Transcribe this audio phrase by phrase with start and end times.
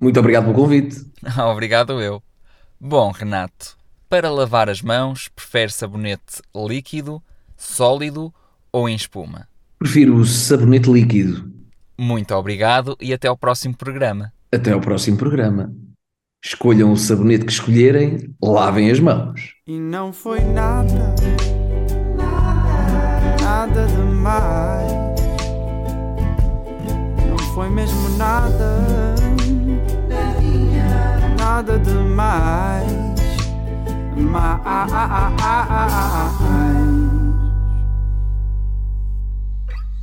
[0.00, 1.04] muito obrigado pelo convite.
[1.50, 2.22] Obrigado eu.
[2.78, 3.76] Bom, Renato,
[4.08, 7.22] para lavar as mãos, prefere sabonete líquido,
[7.56, 8.32] sólido
[8.70, 9.48] ou em espuma?
[9.78, 11.50] Prefiro o sabonete líquido.
[11.98, 14.32] Muito obrigado e até ao próximo programa.
[14.52, 15.72] Até ao próximo programa.
[16.44, 19.54] Escolham o sabonete que escolherem, lavem as mãos.
[19.66, 21.14] E não foi nada,
[23.42, 24.92] nada demais.
[27.28, 28.84] Não foi mesmo nada,
[31.66, 32.86] nada demais.
[34.16, 34.86] Mais.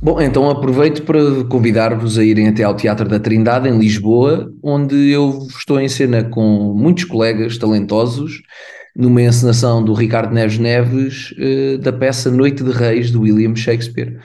[0.02, 5.10] Bom, então aproveito para convidar-vos a irem até ao Teatro da Trindade, em Lisboa, onde
[5.10, 8.42] eu estou em cena com muitos colegas talentosos,
[8.94, 14.20] numa encenação do Ricardo Neves Neves, eh, da peça Noite de Reis, de William Shakespeare.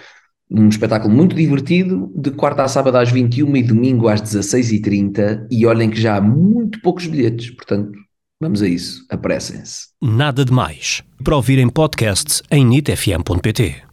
[0.52, 5.66] Um espetáculo muito divertido, de quarta a sábado às 21 e domingo às 16h30, e
[5.66, 7.92] olhem que já há muito poucos bilhetes, portanto,
[8.42, 9.90] vamos a isso, apressem-se.
[10.02, 11.04] Nada de Mais.
[11.24, 13.89] Para ouvir em podcast em nitfm.pt.